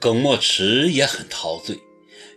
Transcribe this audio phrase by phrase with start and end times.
[0.00, 1.80] 耿墨池也很陶醉，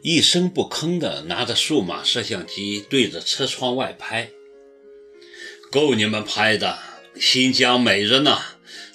[0.01, 4.31] 一声不吭地拿着数码摄像机对着车窗外拍。
[5.71, 6.79] 够你们拍的，
[7.19, 8.39] 新疆美着呢。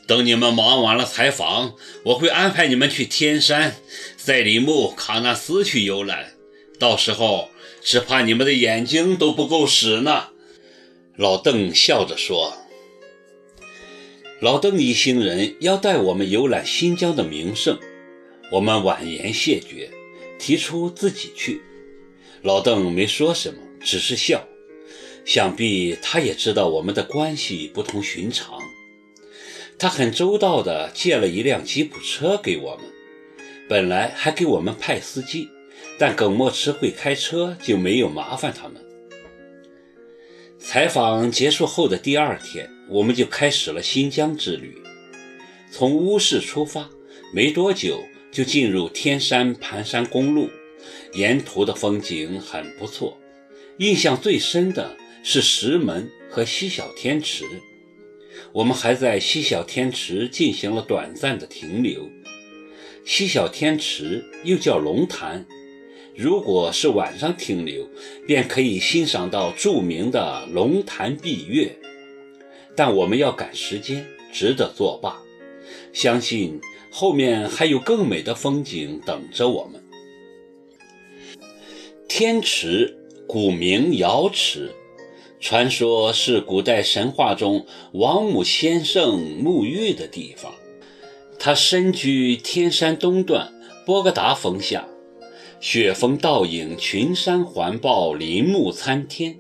[0.06, 3.76] 等你们忙完了采访，我会安排你们去天山、
[4.16, 6.34] 赛里木、喀纳斯去游览。
[6.78, 7.50] 到时候，
[7.82, 10.28] 只怕你们的眼睛都不够使呢。
[11.16, 12.56] 老邓笑着说
[14.38, 17.78] ：“老邓一行人要带我们游览新疆的名胜，
[18.52, 19.90] 我们婉言谢绝，
[20.38, 21.62] 提出自己去。
[22.42, 24.46] 老邓没说什么，只是笑。
[25.24, 28.60] 想必他也知道我们的关系不同寻常。”
[29.78, 32.84] 他很周到地借了一辆吉普车给我们，
[33.66, 35.48] 本来还给我们派司机，
[35.98, 38.84] 但耿墨池会开车，就没有麻烦他们。
[40.58, 44.80] 采访结束后的第二天，我们就开始了新疆之旅。
[45.70, 46.88] 从乌市出发，
[47.32, 50.48] 没多久就进入天山盘山公路，
[51.12, 53.18] 沿途的风景很不错。
[53.78, 57.44] 印象最深的是石门和西小天池。
[58.52, 62.08] 我们还在西小天池进行了短暂的停留。
[63.04, 65.46] 西小天池又叫龙潭，
[66.14, 67.88] 如果是晚上停留，
[68.26, 71.76] 便可以欣赏到著名的龙潭碧月。
[72.76, 75.22] 但我们要赶时间，值得作罢。
[75.92, 76.60] 相信
[76.90, 79.82] 后面还有更美的风景等着我们。
[82.06, 84.72] 天池，古名瑶池。
[85.38, 90.54] 传说是古代神话中王母先圣沐浴的地方。
[91.38, 93.52] 它身居天山东段
[93.84, 94.88] 波格达峰下，
[95.60, 99.38] 雪峰倒影，群山环抱，林木参天。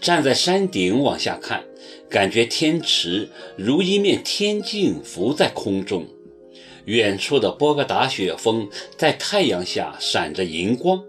[0.00, 1.64] 站在山顶往下看，
[2.08, 6.06] 感觉天池如一面天镜浮在空中。
[6.84, 11.02] 远处的波格达雪峰在太阳下闪着银光。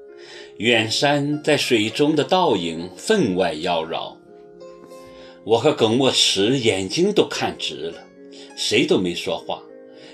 [0.57, 4.15] 远山在水中的倒影分外妖娆，
[5.43, 8.07] 我和耿墨池眼睛都看直了，
[8.57, 9.61] 谁都没说话。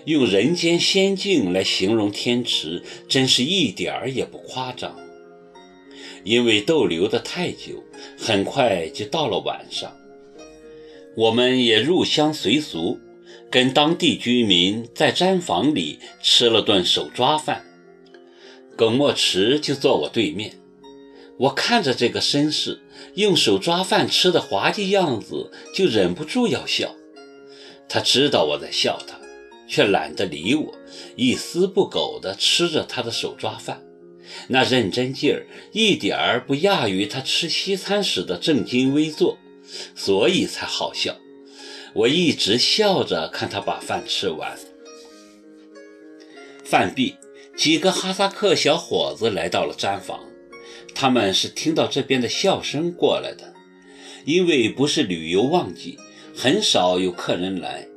[0.04, 5.00] 用人间仙境来形容天池，真是一点儿也不夸张。
[6.26, 7.82] 因为逗留的太久，
[8.18, 9.96] 很快就到了晚上，
[11.16, 13.00] 我们也入乡随俗，
[13.52, 17.64] 跟当地居民在毡房里吃了顿手抓饭。
[18.76, 20.56] 耿墨池就坐我对面，
[21.38, 22.82] 我看着这个绅士
[23.14, 26.96] 用手抓饭吃的滑稽样子，就忍不住要笑。
[27.88, 29.20] 他知道我在笑他，
[29.68, 30.74] 却懒得理我，
[31.16, 33.84] 一丝不苟地吃着他的手抓饭，
[34.48, 39.38] 那认真劲儿一点儿不亚于他吃西餐时的正襟危坐，
[39.96, 41.18] 所以才好笑。
[41.94, 44.58] 我一直笑着看他把饭吃完，
[46.64, 47.16] 饭毕。
[47.56, 50.22] 几个哈萨克小伙子来到了毡房，
[50.96, 53.54] 他们是听到这边的笑声过来的。
[54.26, 56.00] 因为不是旅游旺季，
[56.36, 57.88] 很少有客人来。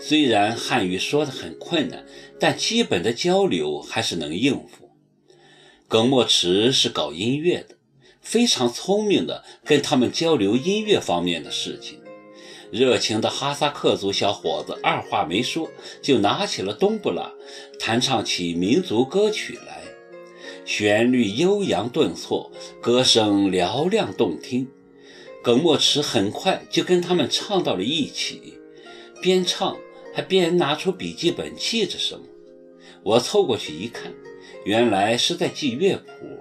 [0.00, 2.04] 虽然汉语说的很困难，
[2.40, 4.90] 但基本的交流还是能应付。
[5.86, 7.76] 耿墨池是搞音乐的，
[8.24, 12.00] 非常聪明的跟他们交流音乐方面的事情。
[12.72, 15.70] 热情的哈萨克族小伙子二话没说，
[16.02, 17.30] 就拿起了冬不拉，
[17.78, 19.82] 弹唱起民族歌曲来，
[20.64, 24.66] 旋律悠扬顿挫，歌声嘹亮动听。
[25.40, 28.54] 耿墨池很快就跟他们唱到了一起，
[29.20, 29.76] 边唱
[30.14, 32.24] 还边拿出笔记本记着什么。
[33.04, 34.12] 我凑过去一看，
[34.64, 36.33] 原来是在记乐谱，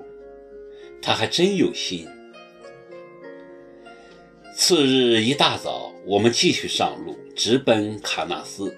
[1.04, 2.08] 他还真有心。
[4.56, 8.74] 次日一大早，我们继续上路，直奔喀纳斯。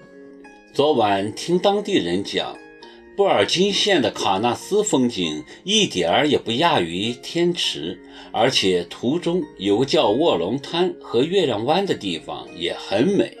[0.74, 2.58] 昨晚听当地人讲，
[3.16, 7.98] 布尔津县的喀纳斯风景一点儿也不亚于天池，
[8.32, 13.36] 而且途中有个叫卧龙滩和月亮湾的地方也很美。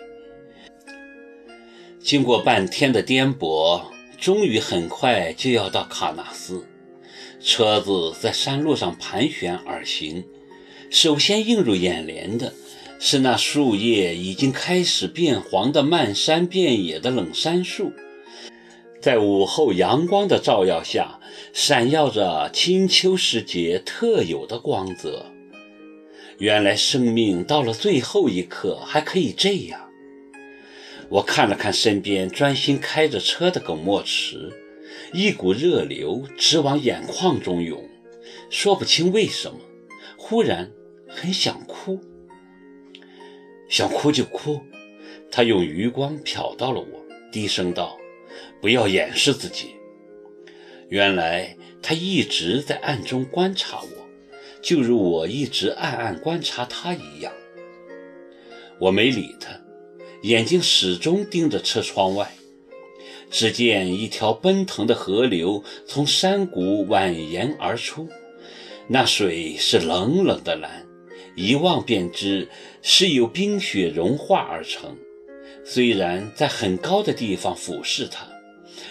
[1.98, 3.82] 经过半天的颠簸，
[4.16, 6.64] 终于很快就要到喀纳斯。
[7.46, 10.24] 车子在山路上盘旋而行。
[10.90, 12.52] 首先映入眼帘的
[12.98, 17.92] 是那树叶已经开始变黄的漫山遍野的冷杉树，
[19.00, 21.20] 在午后阳光的照耀下，
[21.52, 25.26] 闪耀着金秋时节特有的光泽。
[26.38, 29.88] 原来生命到了最后一刻还可以这样。
[31.08, 34.52] 我看了看身边专心开着车的耿墨池，
[35.12, 37.88] 一股热流直往眼眶中涌，
[38.50, 39.58] 说不清为什么，
[40.16, 40.70] 忽然。
[41.08, 42.00] 很想哭，
[43.70, 44.60] 想哭就哭。
[45.30, 47.96] 他用余光瞟到了我，低声道
[48.60, 49.76] ：“不要掩饰自己。
[50.88, 54.06] 原来他一直在暗中观察我，
[54.60, 57.32] 就如我一直暗暗观察他一样。
[58.80, 59.58] 我没理他，
[60.22, 62.30] 眼睛始终盯着车窗外。
[63.30, 68.08] 只见一条奔腾的河流从山谷蜿蜒而出，
[68.88, 70.86] 那水是冷冷的蓝，
[71.34, 72.48] 一望便知
[72.82, 74.96] 是由冰雪融化而成。
[75.64, 78.28] 虽然在很高的地方俯视它，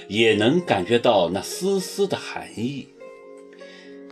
[0.10, 2.90] 也能感觉到那丝丝的寒意。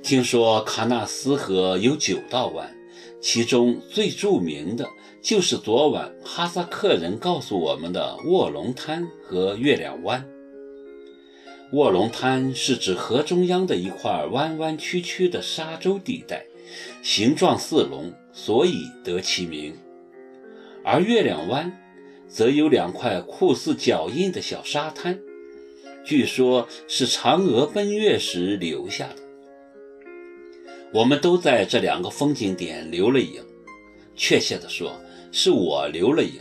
[0.02, 2.74] 听说喀纳斯河有九道弯，
[3.24, 4.86] 其中最著名的
[5.22, 10.28] 就是昨晚哈萨克人告诉我们的卧龙滩和月亮湾。
[11.72, 16.46] 卧龙滩是指河中央的一块弯弯曲曲的沙洲地带，
[17.02, 19.74] 形状似龙，所以得其名。
[20.84, 21.80] 而月亮湾。
[22.26, 25.20] 则有两块酷似脚印的小沙滩，
[26.04, 29.22] 据说是嫦娥奔月时留下的。
[30.94, 33.44] 我们都在这两个风景点留了影，
[34.16, 34.96] 确切地说，
[35.32, 36.40] 是我留了影。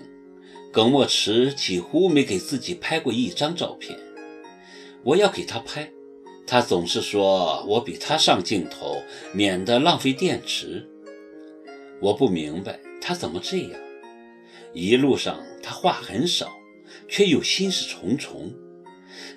[0.71, 3.99] 耿墨池几乎没给自己拍过一张照片。
[5.03, 5.91] 我要给他拍，
[6.47, 9.03] 他总是说我比他上镜头，
[9.33, 10.87] 免得浪费电池。
[12.01, 13.71] 我不明白他怎么这样。
[14.75, 16.53] 一路上，他话很少，
[17.09, 18.53] 却又心事重重，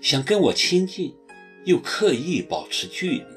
[0.01, 1.13] 想跟我亲近，
[1.63, 3.34] 又刻意保持距离。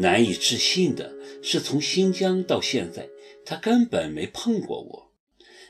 [0.00, 1.12] 难以置信的
[1.42, 3.10] 是，从新疆到现在，
[3.44, 5.12] 他根本没碰过我。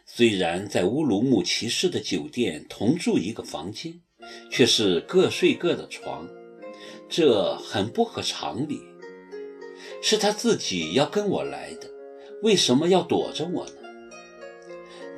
[0.06, 4.00] 虽然在乌鲁木齐市的酒店同住一个房间，
[4.48, 6.28] 却是各睡各的床，
[7.08, 8.80] 这很不合常理。
[10.00, 11.90] 是他自己要跟我来的，
[12.42, 13.72] 为什么要躲着我呢？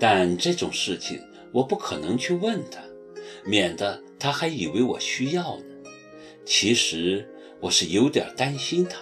[0.00, 1.20] 但这种事情
[1.52, 2.82] 我不可能去问他，
[3.44, 5.64] 免得他还以为我需要呢。
[6.44, 7.28] 其实
[7.62, 8.98] 我是有点担心他，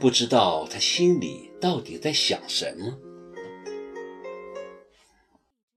[0.00, 2.98] 不知道他心里到底在想什么。